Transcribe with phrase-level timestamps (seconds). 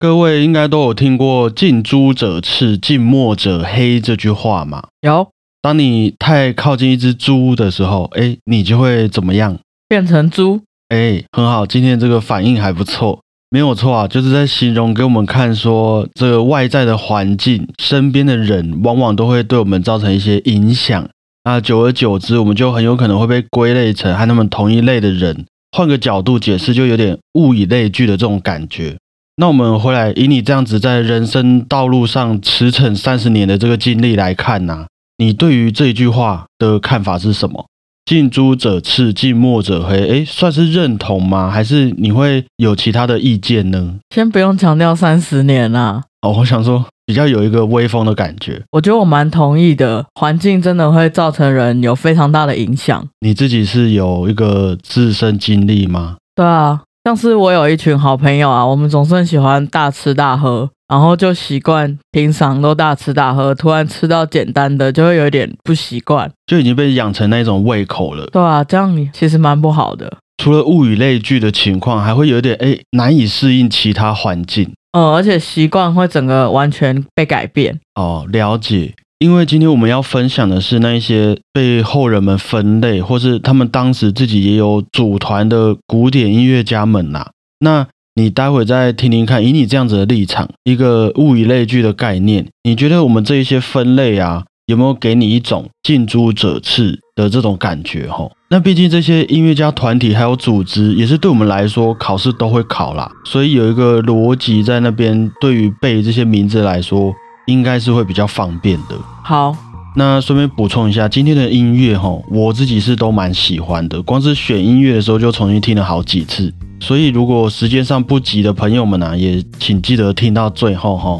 [0.00, 4.84] 各位应该都有听过“近朱者赤，近墨者黑”这句话嘛？
[5.02, 5.28] 有
[5.60, 9.58] 当你太靠近一只猪的时候，哎，你就会怎么样？
[9.86, 10.62] 变成猪？
[10.88, 21.06] 哎，很好，今天这个反应还不错，没有错啊，就是在形容给我们看说，这个外在的环境、身边的人，往往都会对我们造成一些影响。
[21.44, 25.44] 那久而久之，我们就很有可能会被归类成和他们同一类的人。
[25.76, 28.96] 换个角度解释，就有点物以类聚的这种感觉。
[29.40, 34.84] 那我们回来以你这样子在人生道路上驰骋三十年的这个经历来看呢，
[35.16, 37.64] 你对于这一句话的看法是什么？
[38.04, 41.50] 近朱者赤，近墨者黑，诶，算是认同吗？
[41.50, 43.94] 还是你会有其他的意见呢？
[44.14, 46.02] 先不用强调三十年啦。
[46.20, 48.60] 哦，我想说比较有一个威风的感觉。
[48.72, 53.08] 我觉得我蛮同意的，环境真的会造成人有非常大的影响。
[53.20, 56.18] 你自己是有一个自身经历吗？
[56.34, 56.82] 对啊。
[57.10, 68.24] 像是我有一群好朋友啊，我们总是很喜欢大吃大喝，然后就习惯平常都大吃大喝，突然吃到简单的就会有点不习惯，就已经被养成那种胃口了。
[68.26, 70.18] 对啊，这样其实蛮不好的。
[70.40, 74.72] 除了物以类聚的情况，还会有点哎难以适应其他环境。
[74.92, 77.80] 嗯，而且习惯会整个完全被改变。
[77.96, 78.94] 哦，了解。
[79.20, 87.26] 因为今天我们要分享的是那一些被后人们分类，或是他们当时自己也有组团的古典音乐家们呐。
[87.58, 98.08] 那你待会再听听看，以你这样子的立场，一个物以类聚的概念，你觉得我们这一些分类啊，有没有给你一种近朱者赤的这种感觉？
[98.08, 107.12] 吼，那毕竟这些音乐家团体还有组织，也是对我们来说考试都会考啦，所以有一个逻辑在那边，对于背这些名字来说。
[107.50, 108.96] 应该是会比较方便的。
[109.22, 109.54] 好，
[109.96, 114.00] 那顺便补充一下，今天的音乐哈，我自己是都蛮喜欢的。
[114.02, 116.52] 光是选音乐的时候就重新听了好几次。
[116.78, 121.18] 所以如果时间上不急的朋友们呢，也请记得听到最后哈。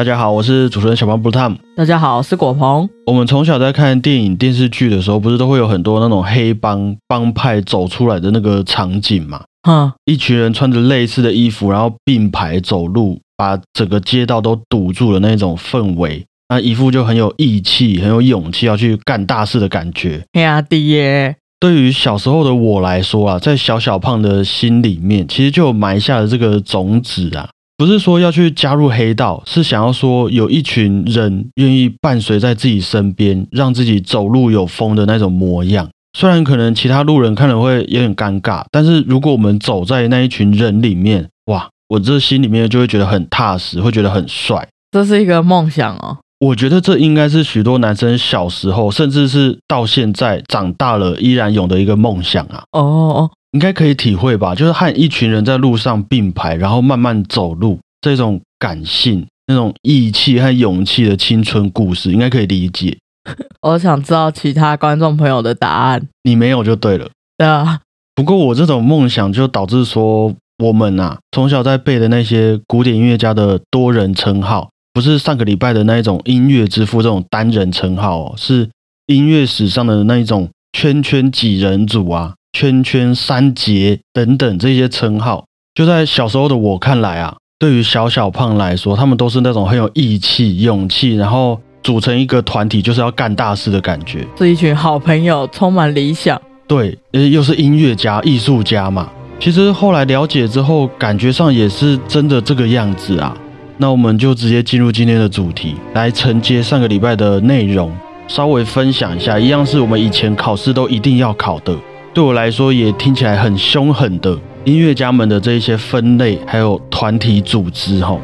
[0.00, 1.54] 大家好，我是主持人小胖布汤。
[1.76, 2.88] 大家好，我是果鹏。
[3.06, 9.42] 我们从小在看电影、电视剧的时候，不是都会有很多那种黑帮帮派走出来的那个场景嘛？
[9.68, 20.24] 嗯，一群人穿着类似的衣服，然后并排走路，把整个街道都堵住了那种氛围，那一副就很有义气、很有勇气要去干大事的感觉。
[20.32, 21.36] 兄弟耶！
[21.60, 27.50] 对于小时候的我来说啊，在小小胖的心里面，其实就埋下了这个种子啊。
[27.80, 35.88] 不是说要去加入黑道，是想要说有一群人愿意伴随在自己身边，让自己走路有风的那种模样。
[36.12, 44.68] 虽然可能其他路人看了会有点尴尬，但是如果我们走在那一群人里面，哇，我这心里面就会觉得很踏实，会觉得很帅。
[44.90, 46.18] 这是一个梦想哦。
[46.38, 52.62] 我觉得这应该是许多男生小时候，甚至是到现在长大了依然有的一个梦想啊。
[52.72, 53.30] 哦哦。
[53.52, 62.96] 应该可以体会吧，就是和一群人在路上并排，然后慢慢走路，这种感性、那种义气和勇气的青春故事，应该可以理解。
[63.62, 67.10] 我想知道其他观众朋友的答案，你没有就对了。
[67.36, 67.80] 对啊，
[68.14, 78.70] 不过我这种梦想就导致说，我们啊从小在背的那些古典音乐家的多人称号，不是上个礼拜的那一种音乐之父这种单人称号哦，是
[79.06, 82.34] 音乐史上的那一种圈圈几人组啊。
[82.52, 85.44] 圈圈三杰等等这些称号，
[85.74, 96.40] 就在小时候的我看来啊，对于小小胖来说，他们都是那种很有义气、勇气，然后组成一个团体就是要干大事的感觉，是一群好朋友，充满理想。
[96.66, 99.10] 对，呃，又是音乐家、艺术家嘛。
[99.38, 103.36] 其实后来了解之后，感觉上也是真的这个样子啊。
[103.78, 107.90] 那我们就直接进入今天的主题，来承接上个礼拜的内容，
[108.28, 111.74] 稍微分享一下，一样是我们以前考试都一定要考的。
[112.12, 118.18] 对我来说也听起来很凶狠的音乐家们的这一些分类，还有团体组织，哈。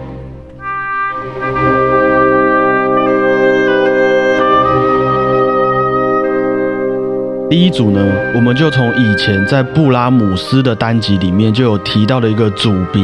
[7.48, 8.04] 第一组呢，
[8.34, 13.02] 我们就从以前在布拉姆斯的单集里面就有提到的一个组别，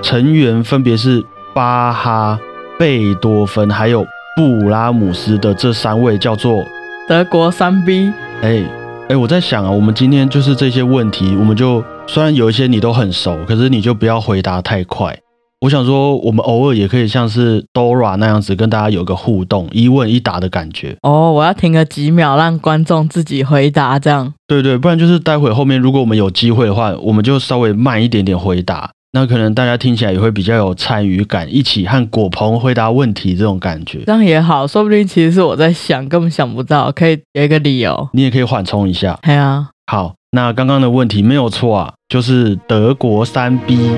[0.00, 1.22] 成员分别是
[1.52, 2.38] 巴哈、
[2.78, 4.06] 贝多芬还有
[4.36, 6.64] 布拉姆斯的这三位，叫做
[7.08, 8.12] 德国三 B。
[8.42, 8.79] 哎。
[9.10, 15.18] 哎，我在想啊，我们今天就是这些问题，我们就虽然有一些你都很熟，可是你就不要回答太快。
[15.62, 20.96] 我想说，我们偶尔也可以像是 Dora 那样子，跟大家有个互动，一问一答的感觉。
[21.02, 24.32] 哦，我要停个几秒，让观众自己回答，这样。
[24.46, 28.92] 对对，不然就是待会后面，如果我们有机会的话，我们就稍微慢一点点回答。
[29.12, 38.08] 那可能大家听起来也会比较有参与感，一起和果鹏回答问题这种感觉，这样也好，说不定其实是我在想，根本想不到，可以给一个理由。
[38.12, 39.18] 你也可以缓冲一下。
[39.22, 43.90] 对啊，好，那刚刚的问题没有错啊，就是德国三 B。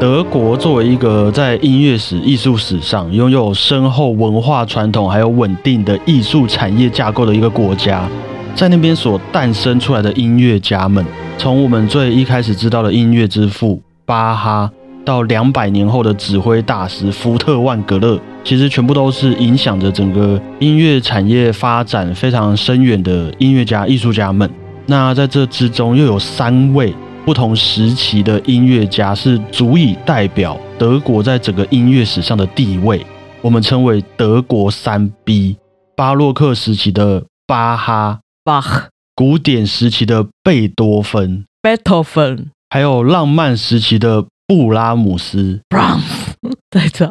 [0.00, 8.08] 德国作为一个在音乐史、艺术史上拥有深厚文化传统还有稳定的艺术产业架构的一个国家，
[8.54, 11.04] 在那边所诞生出来的音乐家们，
[11.36, 14.70] 从我们最一开始知道的音乐之父巴哈，
[15.04, 24.50] 到两百年后的指挥大师福特万格勒，其实全部都是影响着整个音乐产业发展非常深远的音乐家、艺术家们。
[24.86, 26.94] 那在这之中，又有三位。
[27.24, 33.02] 不同时期的音乐家是足以代表德国在整个音乐史上的地位，
[33.40, 35.56] 我们称为德国三 B：
[35.96, 45.60] 巴洛克时期的巴哈、巴赫、古典时期的贝多芬、贝多芬，还有浪漫时期的布拉姆斯。
[45.68, 46.02] Brahms
[46.68, 47.08] 在这，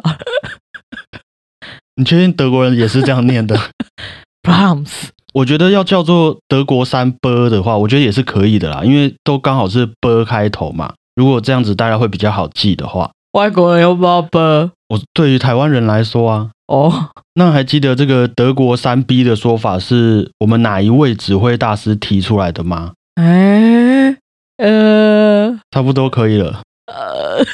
[1.96, 3.58] 你确定德国人也是这样念的？
[4.46, 4.90] Brahms。
[5.32, 10.92] 我觉得要叫做德国三波的话，我觉得也是可以的啦，因为都刚好是波开头嘛。
[11.16, 14.70] 如果这样子大家会比较好记的话，外国人又不知道波。
[14.90, 22.92] 我对于台湾人来说啊，哦，那还记得这个德国三 B 的说法是我们哪一位指挥大师提出来的吗？
[23.14, 24.14] 哎，
[24.58, 25.33] 呃，
[25.70, 26.62] 差不多可以了。
[26.86, 27.44] 呃。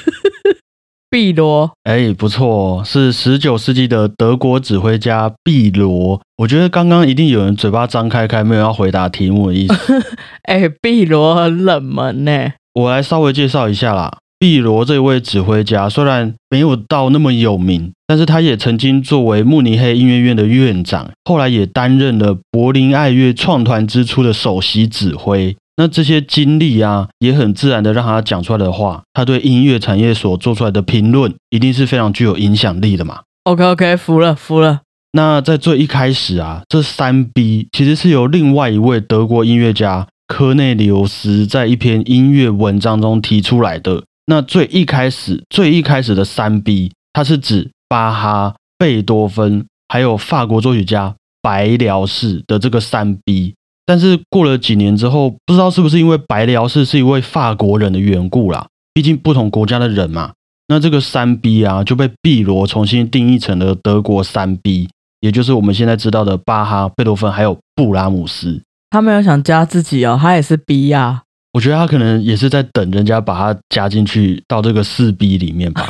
[1.13, 6.21] 毕罗，哎，不错，是十九世纪的德国指挥家碧罗。
[6.37, 9.75] 我觉得刚刚一定有人嘴巴张开开，没有要回答题目的意思。
[10.47, 12.53] 哎，毕罗很冷门呢。
[12.75, 14.19] 我来稍微介绍一下啦。
[14.39, 25.57] 碧罗这位指挥家虽然没有到那么有名，但是他也曾经作为慕尼黑音乐院的院长，后来也担任了柏林爱乐创团之初的首席指挥。
[25.81, 33.21] 那这些经历啊，也很自然的让他讲出来的话，他对音乐产业所做出来的评论，一定是非常具有影响力的嘛。
[33.45, 34.81] OK OK，服了服了。
[35.13, 44.05] 那在最一开始啊，这三 B 其实是由另外一位德国音乐家科内里欧斯在一篇音乐文章中提出来的。
[44.27, 53.55] 那最一开始，最一开始的三 B，它是指巴哈、贝多芬，还有法国作曲家白辽士的这个三 B。
[53.87, 60.33] 但是过了几年之后，不知道是不是因为白辽士是一位法国人的缘故啦，毕竟不同国家的人嘛，
[60.69, 64.89] 那这个三 B 啊就被毕罗重新定义成了德国三 B，
[65.21, 68.63] 也就是我们现在知道的巴哈、贝多芬还有布拉姆斯。
[68.91, 71.23] 他没有想加自己哦，他也是 B 呀。
[71.53, 75.89] 我觉得他可能也是在等人家把他加进去到这个四 B 里面吧。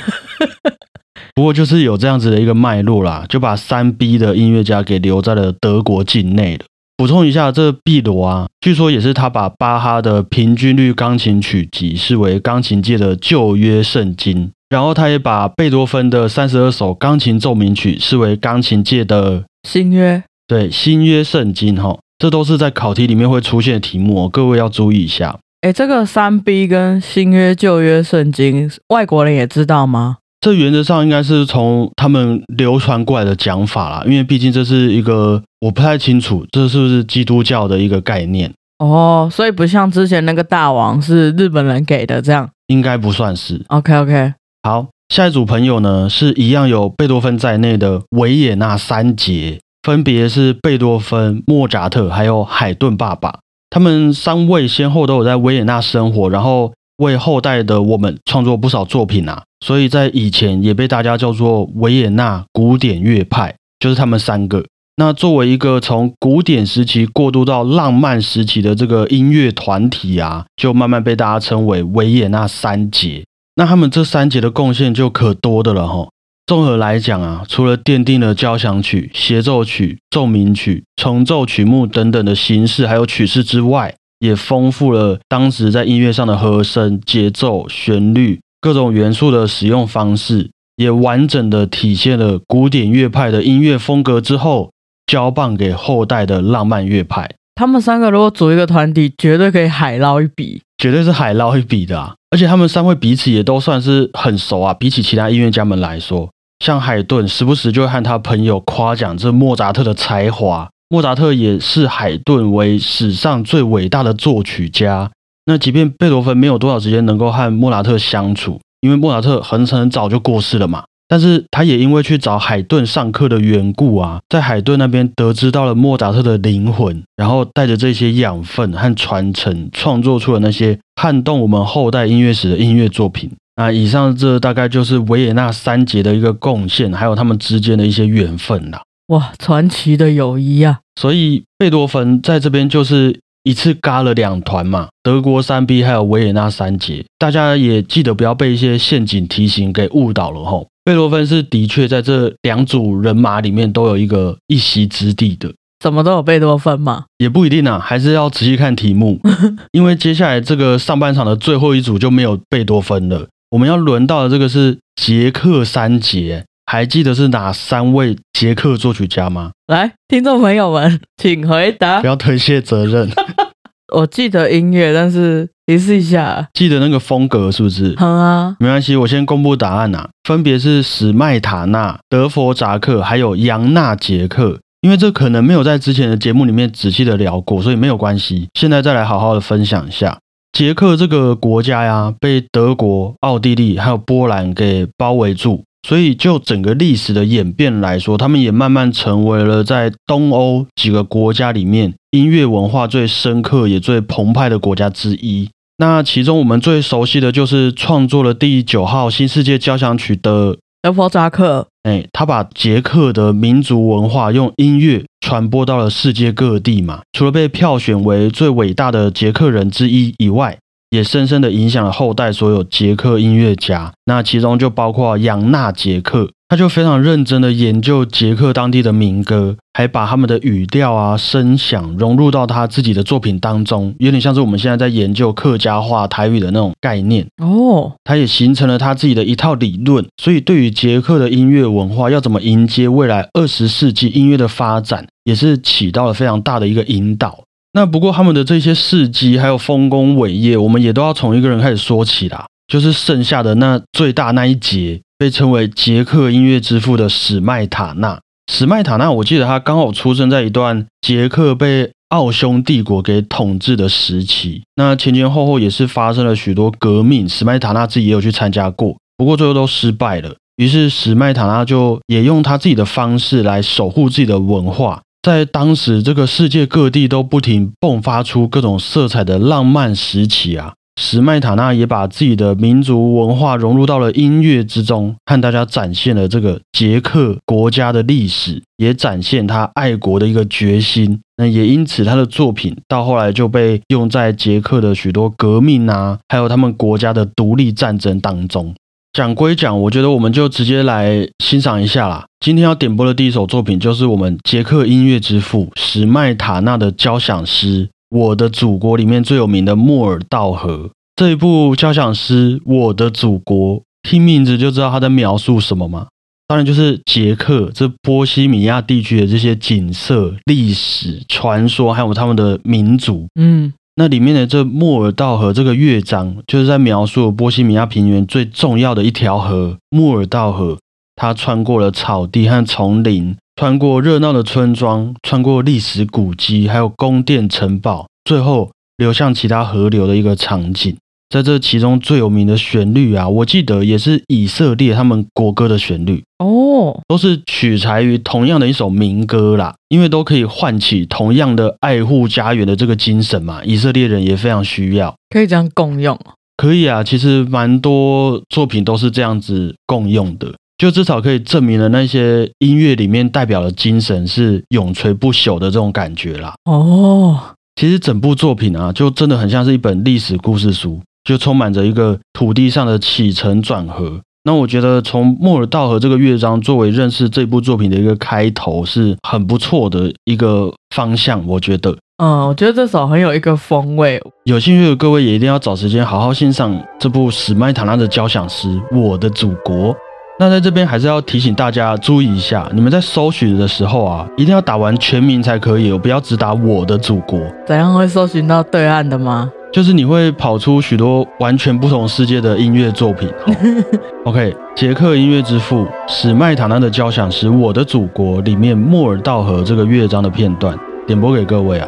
[1.37, 6.65] 不过就是有这样子的一个脉络啦，就把三 B 的音乐家给留在了德国境内了。
[7.01, 25.39] 补充一下，这毕罗啊，据说也是他把巴哈的平均律钢琴曲集视为钢琴界的旧约圣经，然后他也把贝多芬的三十二首钢琴奏鸣曲视为钢琴界的新约，对新约圣经哈，这都是在考题里面会出现的题目，各位要注意一下。
[25.63, 30.19] 哎，这个三 B 跟新约旧约圣经，外国人也知道吗？
[30.43, 43.65] 这原则上应该是从他们流传过来的讲法啦，因为毕竟这是一个我不太清楚这是不是基督教的一个概念哦，所以不像之前那个大王是日本人给的这样，应该不算是。
[43.69, 56.73] OK OK，好，下一组朋友呢是一样有贝多芬在内的维也纳三杰，分别是贝多芬、莫扎特还有海顿爸爸，他们三位先后都有在维也纳生活，然后。
[57.01, 64.63] 为后代的我们创作不少作品啊，所以在以前也被大家叫做维也纳古典乐派，就是他们三个。
[65.01, 73.25] 那作为一个从古典时期过渡到浪漫时期的这个音乐团体啊，就慢慢被大家称为维也纳三杰。
[73.55, 76.11] 那他们这三杰的贡献就可多的了哈。
[76.45, 94.21] 综合来讲啊，除了奠定了交响曲、协奏曲、奏鸣曲、重奏曲目等等的形式还有曲式之外，也丰富了当时在音乐上的和声、节奏、旋律各种元素的使用方式，也完整的体现了古典乐派的音乐风格。
[94.21, 94.71] 之后
[95.11, 97.29] 交棒给后代的浪漫乐派。
[97.57, 102.15] 他们三个如果组一个团体，绝对可以海捞一笔，绝对是海捞一笔的啊！
[102.31, 104.73] 而且他们三位彼此也都算是很熟啊。
[104.73, 106.31] 比起其他音乐家们来说，
[106.65, 110.71] 像海顿时不时就会和他朋友夸奖这莫扎特的才华。
[110.89, 115.11] 莫扎特也视海顿为史上最伟大的作曲家。
[115.47, 120.85] 那即便贝多芬没有多少时间能够和莫扎特相处，因为莫扎特很很早就过世了嘛。
[121.11, 133.29] 但是他也因为去找海顿上课的缘故啊，在海顿那边得知到了莫扎特的灵魂，然后带着这些养分和传承，创作出了那些撼动我们后代音乐史的音乐作品。
[133.57, 138.81] 那以上这大概就是维也纳三杰的一个贡献，还有他们之间的一些缘分啦。
[139.09, 140.79] 哇，传奇的友谊啊！
[140.95, 150.69] 所以贝多芬在这边就是一次嘎了两团嘛，德国三 B 还有维也纳三杰，大家也记得不要被一些陷阱题型给误导了吼。
[150.85, 157.05] 贝多芬是的确在这两组人马里面都有一个一席之地的，怎么都有贝多芬嘛？
[157.19, 159.21] 也不一定啊，还是要仔细看题目，
[159.73, 163.29] 因为接下来这个上半场的最后一组就没有贝多芬了。
[163.51, 169.51] 我们要轮到的这个是捷克三杰，还记得是哪三位捷克作曲家吗？
[169.67, 172.07] 来，听众朋友们，请回答不。
[172.07, 173.11] 要推卸责任，
[173.95, 177.95] 我记得音乐，但是提示一下，记得那个风格是不是？
[177.97, 184.59] 好啊，没关系，我先公布答案呐、分别是史麦塔纳、德佛扎克还有扬纳杰克。
[184.81, 188.49] 因为这可能没有在之前的节目里面仔细的聊过，所以没有关系。
[188.55, 190.19] 现在再来好好的分享一下。
[190.53, 205.49] 捷克这个国家呀，被德国、奥地利还有波兰给包围住，所以就整个历史的演变来说，他们也慢慢成为了在东欧几个国家里面音乐文化最深刻也最澎湃的国家之一。
[205.81, 217.01] 那其中我们最熟悉的就是创作了第九号新世界交响曲的德弗扎克，哎，他把捷克的民族文化用音乐传播到了世界各地嘛。
[217.15, 220.59] 除了被票选为最伟大的捷克人之一以外，
[220.91, 223.95] 也深深的影响了后代所有捷克音乐家。
[224.05, 237.25] 那其中就包括扬纳捷克，他就非常认真的研究捷克当地的民歌，还把他们的语调啊、声响融入到他自己的作品当中，有点像是我们现在在研究客家话、台语的那种概念。
[237.41, 247.45] 哦，他也形成了他自己的一套理论，所以对于捷克的音乐文化要怎么迎接未来二十世纪音乐的发展，也是起到了非常大的一个引导。
[247.75, 258.19] 那不过他们的这些事迹还有丰功伟业，我们也都要从一个人开始说起啦，就是剩下的那最大那一节，被称为捷克音乐之父的史麦塔纳。
[258.51, 270.35] 史麦塔纳，我记得他刚好出生在一段捷克被奥匈帝国给统治的时期，那前前后后也是发生了许多革命，史麦塔纳自己也有去参加过，不过最后都失败了。
[270.57, 280.73] 于是史麦塔纳就也用他自己的方式来守护自己的文化，在当时这个世界各地都不停迸发出各种色彩的浪漫时期啊，
[281.03, 291.19] 史麦塔纳也把自己的民族文化融入到了音乐之中，和大家展现了这个捷克国家的历史，也展现他爱国的一个决心。
[291.39, 298.75] 那也因此，他的作品到后来就被用在捷克的许多革命啊，还有他们国家的独立战争当中。
[299.15, 302.27] 讲归讲，我觉得我们就直接来欣赏一下啦。
[302.45, 310.75] 今天要点播的第一首作品，就是我们捷克音乐之父史麦塔纳的交响诗《我的祖国》里面最有名的《莫尔道河》
[311.17, 316.09] 这一部交响诗《我的祖国》，听名字就知道他在描述什么吗？
[316.49, 323.29] 当然就是捷克这波西米亚地区的这些景色、历史、传说，还有他们的民族。
[323.39, 330.77] 嗯，那里面的这莫尔道河这个乐章，就是在描述波西米亚平原最重要的一条河——莫尔道河。
[331.15, 340.97] 它穿过了草地和丛林，穿过热闹的村庄，穿过历史古迹，还有宫殿城堡，最后流向其他河流的一个场景。
[341.29, 346.25] 在这其中最有名的旋律啊，我记得也是以色列他们国歌的旋律。
[346.39, 353.63] 哦，都是取材于同样的一首民歌啦，因为都可以唤起同样的爱护家园的这个精神嘛。
[353.63, 356.33] 以色列人也非常需要，可以这样共用哦。
[356.57, 357.05] 可以啊。
[357.05, 366.55] 其实蛮多作品都是这样子共用的，就至少可以证明了那些音乐里面代表的精神是永垂不朽的这种感觉啦。
[366.65, 367.39] 哦，
[367.77, 374.23] 其实整部作品啊，就真的很像是一本历史故事书，就充满着一个土地上的起承转合。
[374.45, 381.47] 那我觉得从莫尔道河这个乐章作为认识这部作品的一个开头，是很不错的一个方向。
[381.47, 384.19] 我觉得嗯，我觉得这首很有一个风味。
[384.45, 388.69] 有兴趣的各位也一定要找时间好好欣赏这部史麦塔纳的交响诗
[388.99, 389.95] 《我的祖国》。
[390.41, 397.39] 那在这边还是要提醒大家注意一下，你们在搜寻的时候啊，一定要打完全名才可以，不要只打我的祖国。
[397.67, 399.51] 怎样会搜寻到对岸的吗？
[399.71, 403.29] 就是你会跑出许多完全不同世界的音乐作品。
[403.29, 403.55] 哦
[404.25, 410.75] OK，捷克音乐之父史麦塔纳的交响诗《我的祖国》里面莫尔道河这个乐章的片段，
[411.07, 411.87] 点播给各位啊。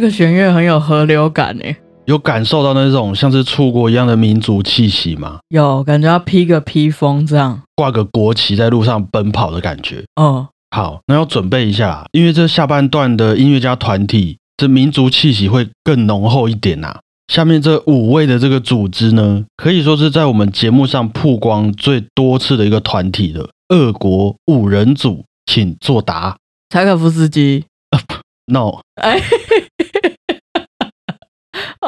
[0.00, 5.40] 那个弦乐很有河流感诶，有感受到那种像是出国一样的民族气息吗？
[5.50, 10.02] 有感觉要披个披风这样，挂个国旗在路上奔跑的感觉。
[10.16, 16.98] 哦，好，那要准备一下，因为这下半段的音乐家团体，这民族气息会更浓厚一点呐、
[17.30, 23.50] 下面这五位的这个组织呢，可以说是在我们节目上曝光最多次的一个团体了。
[23.68, 26.38] 俄国五人组，请作答。
[26.70, 27.66] 柴可夫斯基，
[28.50, 29.20] No，哎，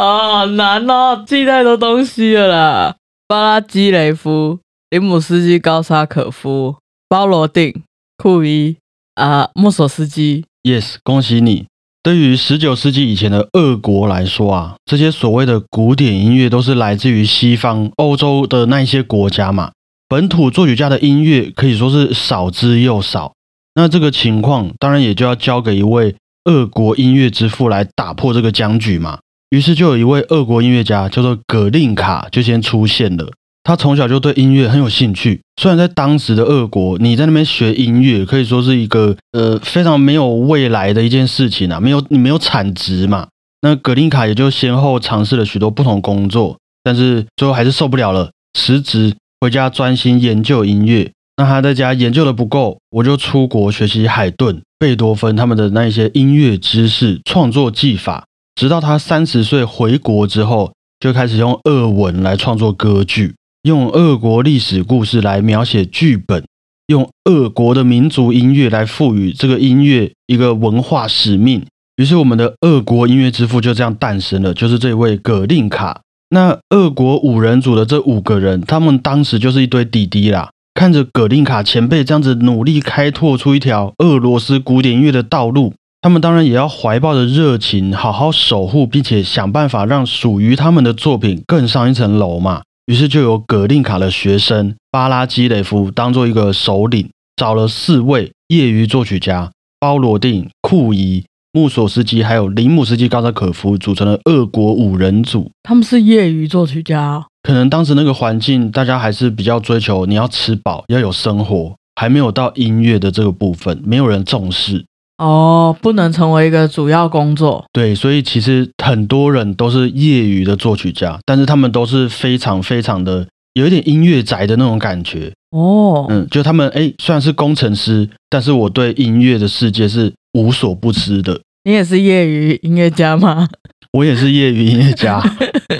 [0.02, 2.96] 哦，好难哦，记太多东西了啦。
[3.28, 4.58] 巴拉基雷夫、
[4.90, 6.74] 林姆斯基、高沙可夫、
[7.08, 7.84] 包罗定、
[8.18, 8.76] 库伊
[9.14, 11.66] 啊、莫索斯基，Yes，恭喜你！
[12.02, 19.70] 对于十九世纪以前的俄国来说啊，这些所谓的古典音乐都是来自于西方欧洲的那一些国家嘛，
[20.08, 23.34] 本土作曲家的音乐可以说是少之又少。
[23.76, 29.20] 那这个情况当然也就要交给一位俄国音乐之父来打破这个僵局嘛。
[29.52, 33.30] 于是就有一位俄国音乐家叫做葛林卡就先出现了。
[33.62, 43.28] 他从小就对音乐很有兴趣，虽然在当时的俄国，你在那边学音乐可以说是一个呃非常没有未来的一件事情啊，没有你没有产值嘛。
[43.60, 51.12] 那葛林卡也就先后尝试了许多不同工作，但是最后还是受不了了，辞职回家专心研究音乐。
[51.36, 58.24] 那他在家研究的不够，我就出国学习海顿、贝多芬他们的那一些音乐知识、创作技法。
[58.54, 66.44] 直到他三十岁回国之后，就开始用俄文来创作歌剧，用俄国历史故事来描写剧本，
[66.86, 71.64] 用俄国的民族音乐来赋予这个音乐一个文化使命。
[71.96, 76.00] 于是，我们的俄国音乐之父就这样诞生了，就是这位葛令卡。
[76.30, 80.50] 那俄国五人组的这五个人，他们当时就是一堆弟弟啦。
[80.74, 92.62] 看着葛令卡前辈这样子努力开拓出一条俄罗斯古典音乐的道路，他们当然也要怀抱着热情，好好守护，并且想办法让属于他们的作品更上一层楼嘛。
[92.86, 105.52] 于是就有葛令卡的学生巴拉基雷夫当做一个首领，找了四位业余作曲家包罗定、库伊、穆索斯基还有林姆斯基高扎可夫组成了俄国五人组。
[105.62, 107.24] 他们是业余作曲家、哦。
[107.44, 114.84] 可能当时那个环境，大家还是比较追求你要吃饱，要有生活，还没有到音乐的这个部分，没有人重视。
[115.22, 117.64] 哦，不能成为一个主要工作。
[117.72, 125.32] 对，所以其实很多人都是业余的作曲家，但是他们都是非常非常的有一点音乐宅的那种感觉。
[125.50, 131.40] 哦，嗯，就他们哎，虽然是工程师，但是我对音乐的世界是无所不知的。
[131.64, 133.48] 你也是业余音乐家吗？
[133.92, 135.22] 我也是业余音乐家。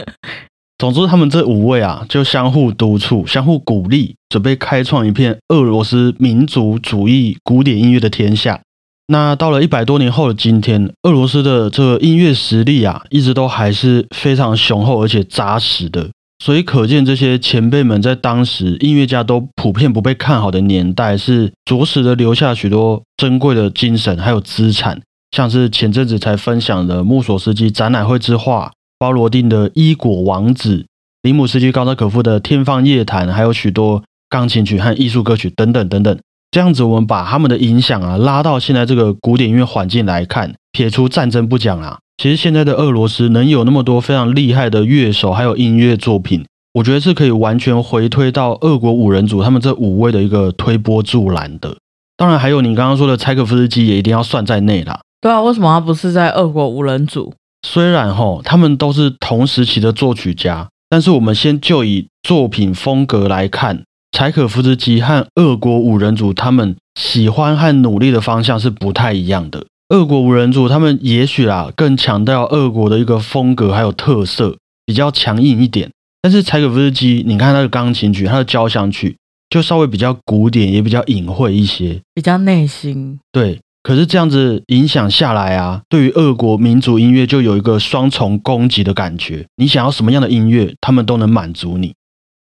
[0.79, 8.61] 总之，他们这五位啊，就相互督促、相互鼓励，准备开创一片俄罗斯民族主义古典音乐的天下。
[9.09, 16.09] 那到了一百多年后的今天，俄罗斯的这个音乐实力啊，一直都还是非常雄厚而且扎实的。
[16.43, 25.01] 所以可见，这些前辈们在当时音乐家都普遍不被看好的年代，是着实的留下许多珍贵的精神还有资产。
[25.31, 30.79] 像是前阵子才分享的穆索斯基展览会之画，包罗定的《伊果王子》，
[31.23, 36.19] 林姆斯基高德可夫的《天方夜谭》，还有许多钢琴曲和艺术歌曲等等等等。
[36.53, 51.75] 这样子，我们把他们的影响啊拉到现在这个古典音乐环境来看，撇除战争不讲啊，其实现在的俄罗斯能有那么多非常厉害的乐手，还有音乐作品，我觉得是可以完全回推到俄国五人组他们这五位的一个推波助澜的。
[52.19, 55.01] 当然，还有你刚刚说的柴可夫斯基也一定要算在内啦。
[55.23, 57.33] 对啊，为什么他不是在俄国五人组？
[57.67, 69.67] 虽然吼他们都是同时期的作曲家，但是我们先就以作品风格来看，柴可夫斯基和俄国五人组他们喜欢和努力的方向是不太一样的。
[69.89, 75.91] 俄国五人组他们也许啊更强调俄国的一个风格还有特色，比较强硬一点。
[76.21, 79.17] 但是柴可夫斯基，你看他的钢琴曲、他的交响曲，
[79.49, 82.01] 就稍微比较古典，也比较隐晦一些。
[82.15, 83.19] 比较内心。
[83.33, 89.47] 对，可是这样子影响下来啊，对于俄国民族音乐就有一个双重攻击的感觉。
[89.57, 91.95] 你想要什么样的音乐，他们都能满足你。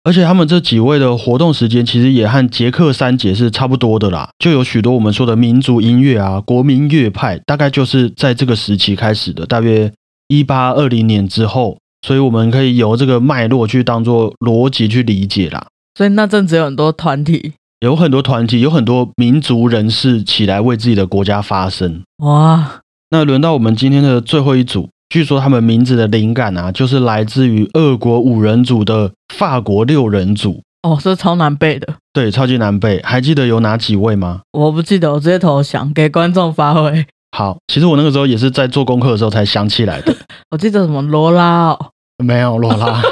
[0.04, 9.92] 而且他们这几位的活动时间其实也和捷克三杰是差不多的啦，就有许多我们说的民族音乐啊、国民乐派，大概就是在这个时期开始的，大约
[10.28, 11.78] 一八二零年之后。
[12.04, 15.68] 所以我们可以由这个脉络去当做逻辑去理解啦。
[15.96, 22.02] 所以那阵子有很多团体，有很多团体，有很多民族人士起来为自己的国家发声。
[22.24, 30.62] 哇，那轮到我们今天的最后一组，据说他们名字的灵感啊，就是来自于俄国五人组的法国六人组。
[30.82, 32.98] 哦，这超难背的，对，超级难背。
[33.04, 34.40] 还记得有哪几位吗？
[34.52, 37.04] 我不记得，我直接投降，给观众发挥。
[37.36, 40.16] 好，其实我那个时候也是在做功课的时候才想起来的，
[40.50, 41.90] 我记得什么罗拉哦，
[42.24, 43.02] 没有罗拉，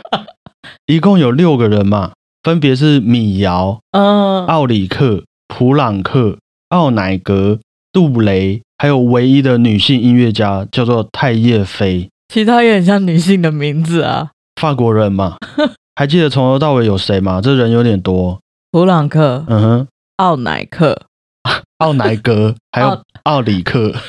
[0.84, 6.36] 一共有六个人嘛，分别是米瑶、嗯，奥里克、普朗克、
[6.68, 7.58] 奥乃格、
[7.92, 15.36] 杜雷，还有唯一的女性音乐家叫做太叶菲，其他也很像女性的名字啊，法国人嘛。
[15.94, 17.40] 还记得从头到尾有谁吗？
[17.42, 18.40] 这人有点多。
[18.70, 21.02] 普朗克、嗯哼，奥乃克，
[21.78, 23.94] 奥乃格，还有奥奥里克。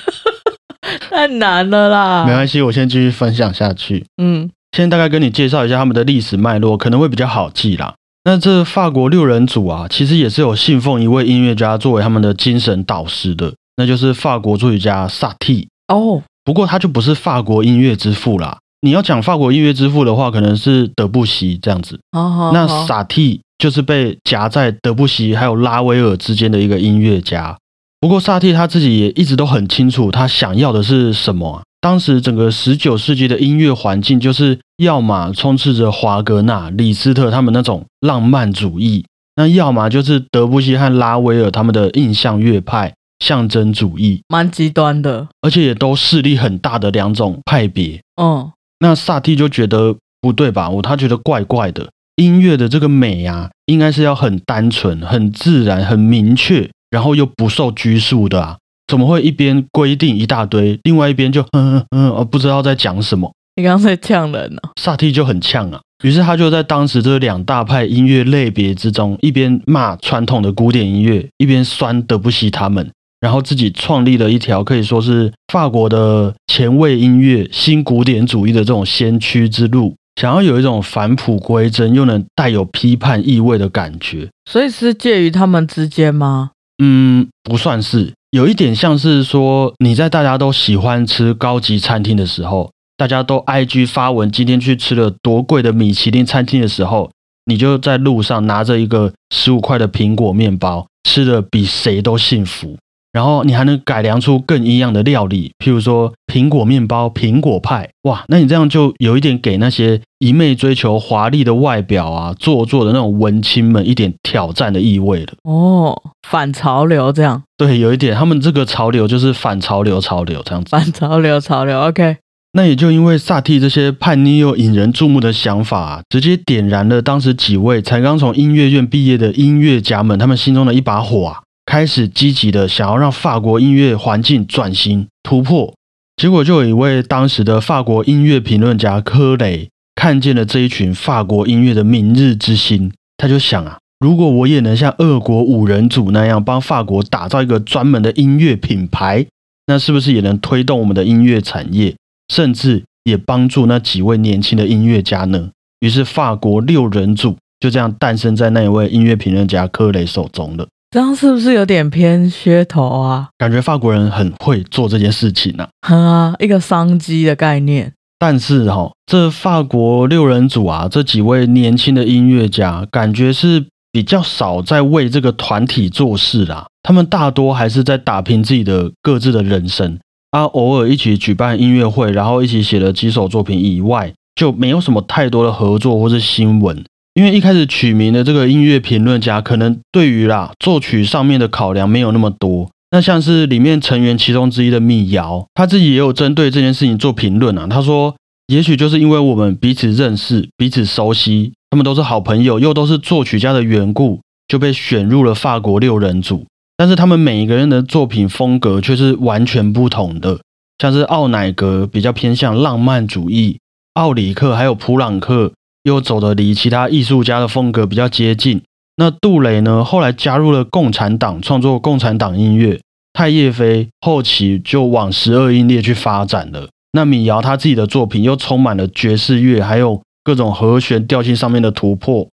[1.10, 2.26] 太难了啦。
[2.26, 4.06] 没关系，我先继续分享下去。
[4.22, 7.96] 嗯，先大概跟你介绍一下他们的历史脉络，可能会比较好记啦。
[8.24, 15.68] 那这法国六人组啊，其实也是有信奉一位音乐家作为他们的精神导师的，那就是法国作曲家萨蒂。
[15.88, 18.58] 哦，不过他就不是法国音乐之父啦。
[18.82, 22.00] 你要讲法国音乐之父的话，可能是德布西这样子。
[22.12, 27.58] 好好，那好萨蒂就是被夹在德布西还有拉威尔之间的一个音乐家。
[28.02, 31.64] 不过萨蒂他自己也一直都很清楚，他想要的是什么啊。
[31.80, 39.06] 当时整个十九世纪的音乐环境，就是要么充斥着华格纳、李斯特他们那种浪漫主义，
[39.36, 45.30] 那要么就是德布西和拉威尔他们的印象乐派、象征主义，蛮极端的。
[45.42, 48.02] 而且也都势力很大的两种派别。
[48.22, 50.70] 嗯，那萨蒂就觉得不对吧？
[50.70, 51.88] 我他觉得怪怪的。
[52.18, 58.58] 音乐的这个美啊，应该是要很单纯、很自然、很明确，然后又不受拘束的啊。
[58.86, 63.34] 怎么会一边规定一大堆，另外一边就嗯嗯嗯，呃不知道在讲什么？
[63.56, 65.80] 你刚刚在呛人呢、萨蒂就很呛啊。
[66.04, 72.92] 于是他就在当时这两大派音乐类别之中，一边骂传统的古典音乐，一边酸德不西他们，
[73.24, 84.28] 然后自己创立了一条可以说是法国的前卫音乐、新古典主义的这种先驱之路，想要有一种返璞归真又能带有批判意味的感觉。
[84.52, 86.52] 所以是介于他们之间吗？
[86.84, 97.10] 嗯，不算是，有一点像是说你在大家都喜欢吃高级餐厅的时候，大家都 IG 发文今天去吃了多贵的米其林餐厅的时候，
[97.46, 102.76] 你就在路上拿着一个十五块的苹果面包，吃的比谁都幸福。
[103.14, 115.34] 然后你还能改良出更一样的料理，譬如说苹果面包、苹果派，哇，那你这样就有一点给那些一昧追求华丽的外表啊、做作的那种文青们一点挑战的意味了。
[115.44, 120.72] 哦，反潮流这样，对，有一点，他们这个潮流就是反潮流，潮流这样子。
[120.72, 121.80] 反潮流潮流。
[121.82, 122.18] OK，
[122.54, 135.74] 那也就因为萨蒂这些叛逆又引人注目的想法、啊，直接点燃了当时几位才刚从音乐院毕业的音乐家们他们心中的一把火啊，开始积极的想要让法国音乐环境转型突破。
[136.16, 149.26] 结果就有一位当时的法国音乐评论家科雷看见了这一群法国音乐的明日之星，他就想啊，如果我也能像俄国五人组那样帮法国打造一个专门的音乐品牌，
[149.68, 151.96] 那是不是也能推动我们的音乐产业，
[152.32, 155.50] 甚至也帮助那几位年轻的音乐家呢？
[155.80, 160.68] 于是，法国六人组就这样诞生在那一位音乐评论家科雷手中了。
[160.94, 163.28] 这样是不是有点偏噱头啊？
[163.40, 165.68] 感觉法国人很会做这件事情啊。
[165.88, 167.92] 哼啊，一个商机的概念。
[168.20, 176.68] 但是哈、这法国六人组啊，这几位年轻的音乐家，感觉是比较少在为这个团体做事啦。
[176.84, 179.98] 他们大多还是在打拼自己的各自的人生
[180.30, 186.86] 啊，偶尔一起举办音乐会，然后一起写了几首作品以外，就没有什么太多的合作或是新闻。
[187.14, 192.70] 因为一开始取名的这个音乐评论家，可能对于啦作曲上面的考量没有那么多。
[192.90, 197.68] 那像是里面成员其中之一的米瑶，他自己也有针对这件事情做评论啊。
[197.68, 198.16] 他说，
[198.48, 206.46] 也许就是因为我们彼此认识、彼此熟悉，他们都是好朋友，又都是作曲家的缘故，就被选入了法国六人组。
[206.76, 210.40] 但是他们每一个人的作品风格却是完全不同的，
[210.80, 213.60] 像是奥乃格比较偏向浪漫主义，
[213.94, 218.62] 奥里克还有普朗克又走得离其他艺术家的风格比较接近。
[218.98, 222.80] 那杜雷呢，后来加入了共产党，创作共产党音乐。
[223.14, 226.68] 太叶飞后期就往十二音列去发展了。
[226.94, 232.28] 那米瑶他自己的作品又充满了爵士乐，还有各种和弦调性上面的突破。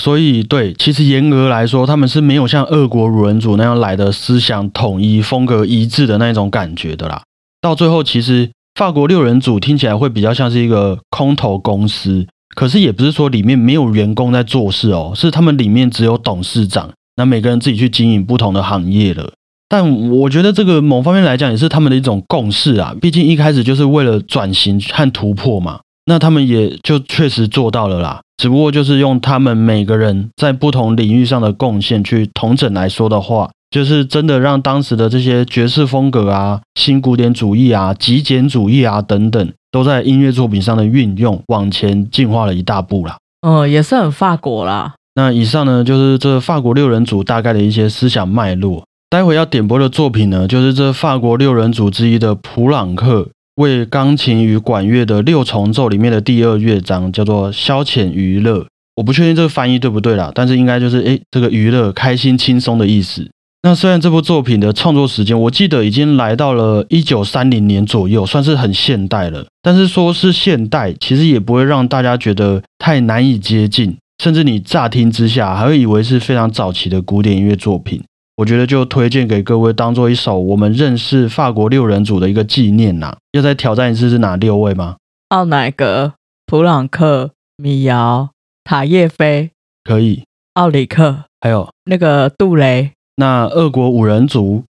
[0.00, 7.22] 所以，对，其实严格来说，他们是没有像俄国五人组那样来的思想统一、风格一致的那种感觉的啦。
[7.60, 12.26] 到最后，其实法国六人组听起来会比较像是一个空头公司，
[12.60, 19.32] 可是也不是说里面没有员工在做事哦，是他们里面只有董事长，那每个人自己去经营不同的行业了。
[19.66, 22.94] 但我觉得这个某方面来讲，也是他们的一种共识啊。
[23.00, 28.20] 毕竟一开始就是为了转型和突破嘛，那他们也就确实做到了啦。
[28.36, 43.16] 只不过就是用他们每个人在不同领域上的贡献去统整来说的话，就是真的让当时的这些爵士风格啊、新古典主义啊、极简主义啊等等，都在音乐作品上的运用往前进化了一大步啦。
[43.46, 44.94] 嗯，也是很法国啦。
[45.14, 48.84] 那以上呢，就是这法国六人组大概的一些思想脉络。
[49.08, 58.66] 待会要点播的作品呢，就是这法国六人组之一的普朗克为钢琴与管乐的六重奏里面的第二乐章，叫做消遣娱乐。
[58.94, 63.28] 我不确定这个翻译对不对啦，但是应该就是诶，这个娱乐、开心、轻松的意思。
[63.62, 69.46] 那虽然这部作品的创作时间，我记得已经来到了一九三零年左右，算是很现代了。
[69.60, 78.02] 但是说是现代，其实也不会让大家觉得太难以接近，甚至你乍听之下还会以为是非常早期的古典音乐作品。
[78.36, 83.14] 我觉得就推荐给各位当做一首我们认识法国六人组的一个纪念呐。
[83.32, 84.96] 要再挑战一次是哪六位吗？
[85.28, 86.14] 奥乃格、
[86.46, 88.30] 普朗克、米尧、
[88.64, 89.50] 塔叶菲、
[89.84, 92.92] 可以，奥里克，还有那个杜雷。
[93.20, 94.64] 那俄国五人组，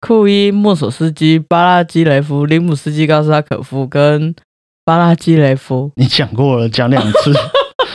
[0.00, 4.34] 库伊、莫索斯基、巴拉基雷夫、林姆斯基、高斯拉可夫跟
[4.82, 7.34] 巴拉基雷夫，你讲过了，讲两次，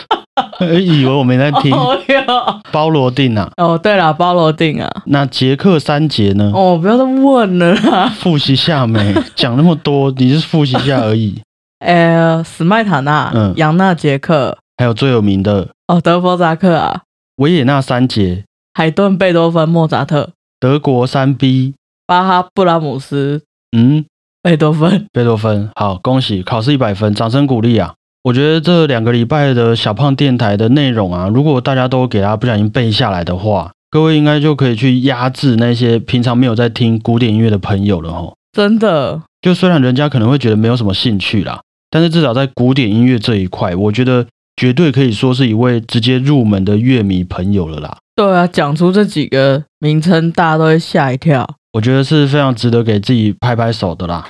[0.79, 1.73] 以为我没在听。
[1.73, 6.51] 哦哟，包罗定啊，哦对了，包罗定啊，那捷克三杰呢？
[6.53, 9.15] 哦不要再问了啦，复习下没？
[9.33, 11.41] 讲那么多，你是复习一下而已。
[11.83, 13.51] 呃，史麦塔纳、嗯。
[13.57, 15.69] 扬纳杰克，还有最有名的。
[15.87, 17.01] 哦德弗扎克啊，
[17.37, 18.43] 维也纳三杰，
[18.77, 24.03] 海顿、贝多芬、莫扎特、德国三 B，巴哈、布拉姆斯、嗯，
[24.43, 27.93] 贝多芬，贝多芬，好，恭喜考试一百分，掌声鼓励啊！
[28.23, 38.35] 我觉得这两个礼拜的小胖电台的内容啊，如果大家都给他不小心背下来的话，各位应该就可以去压制那些平常没有在听古典音乐的朋友了吼。
[38.51, 47.97] 真的，就虽然人家可能会觉得没有什么兴趣啦，但是至少在古典音乐这一块，我觉得绝对可以说是一位直接入门的乐迷朋友了啦。
[48.15, 51.55] 对啊，讲出这几个名称，大家都会吓一跳。
[51.73, 54.29] 我觉得是非常值得给自己拍拍手的啦。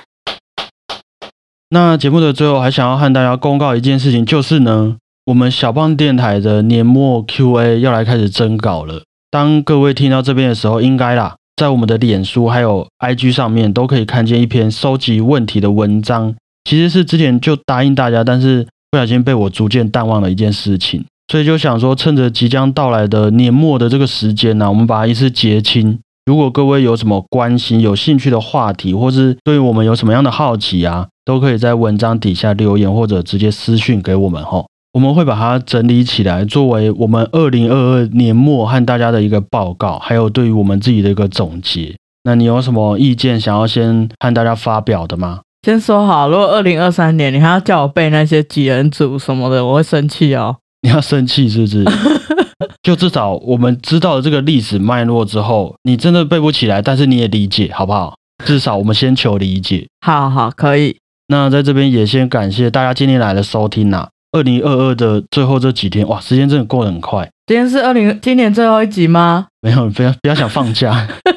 [1.70, 9.02] 那节目的最后，还想要和大家公告一件事情，就是呢，我们小胖电台的年末 Q&A 要来开始征稿了。
[9.30, 16.34] 当各位听到这边的时候，应该啦，在我们的脸书还有 IG 上面都可以看见一篇收集问题的文章。
[16.64, 25.98] 其实是之前就答应大家，但是不小心被我逐渐淡忘了一件事情，所以就想说，趁着即将到来的年末的这个时间呢、我们把它一次结清。
[26.24, 34.66] 如果各位有什么关心、有兴趣的话题，或是对我们有什么样的好奇啊，都可以在文章底下留言，或者直接私讯给我们吼。
[34.94, 41.94] 我们会把它整理起来，作为我们二零二二年末和大家的一个报告，还有对于我们自己的一个总结。
[42.24, 45.40] 那你有什么意见想要先和大家发表的吗？
[45.66, 50.58] 先说好，如果二零二三年你还要叫我背那些几人组什么的，我会生气哦。
[50.82, 51.84] 你要生气是不是？
[52.84, 58.14] 就至少我们知道了这个历史脉络之后，你真的背不起来，但是你也理解，好不好？
[58.44, 59.88] 至少我们先求理解。
[60.06, 60.96] 好好，可以。
[61.26, 67.28] 那在这边也先感谢大家今天来的收听呐、二零二二的最后这几天，哇，时间真的过得很快。
[67.48, 69.48] 今天是二零今年最后一集吗？
[69.60, 71.08] 没有，不要不要想放假。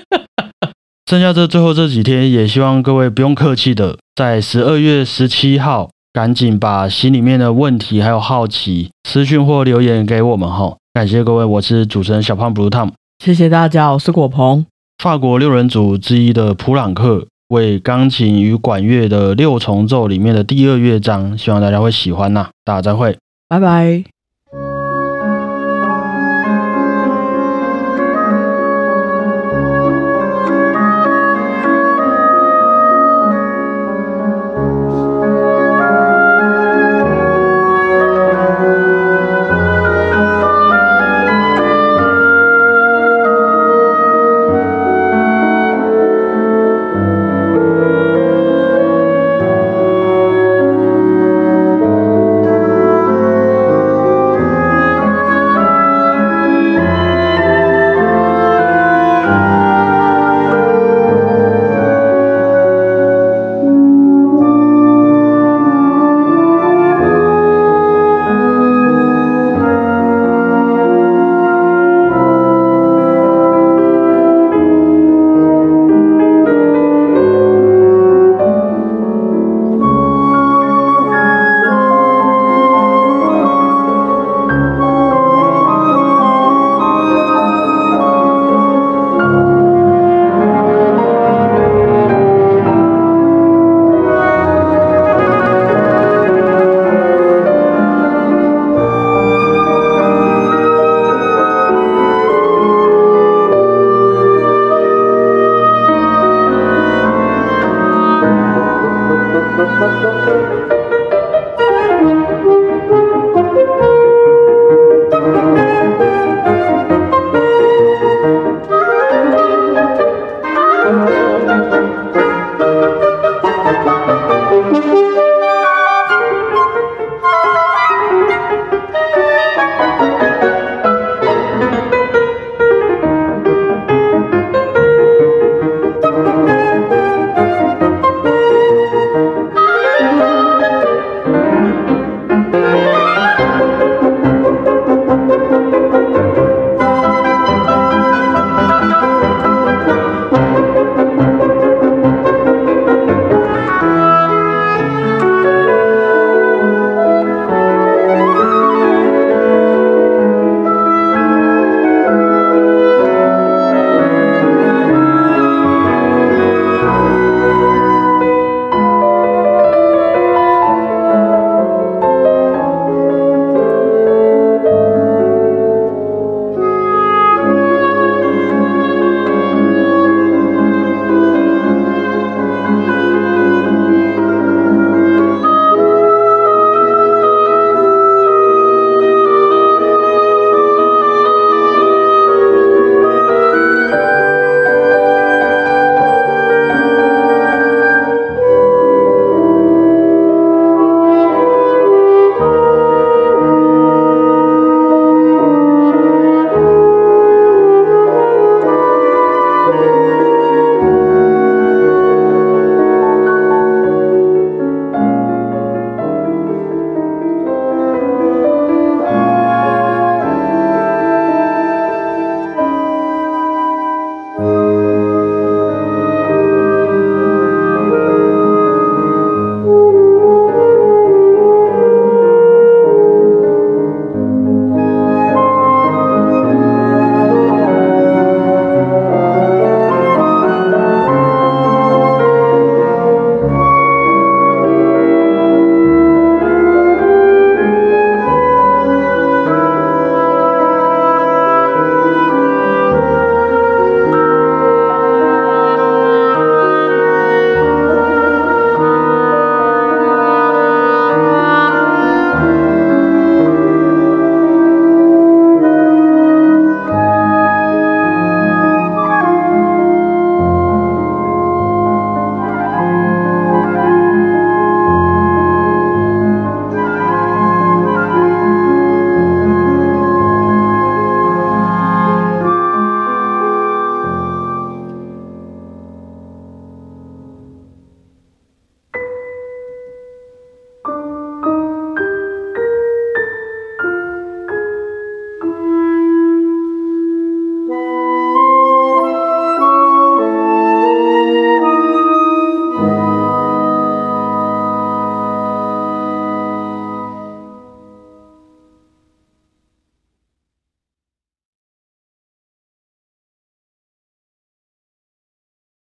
[1.09, 10.77] 剩下这最后这几天，也希望各位不用客气的，在十二月十七号，赶紧把心里面的问题还有好奇私讯或留言给我们哈。
[10.93, 12.91] 感谢各位，我是主持人小胖 Blue Tom。
[13.25, 14.67] 谢谢大家，我是果鹏，
[14.99, 23.17] 法国六人组之一的普朗克为钢琴与管乐的六重奏里面的第二乐章，希望大家会喜欢呐、大家再会。
[23.47, 24.18] 拜拜。